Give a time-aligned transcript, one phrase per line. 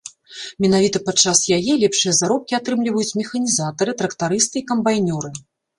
[0.63, 5.29] Менавіта падчас яе лепшыя заробкі атрымліваюць механізатары, трактарысты і камбайнёры.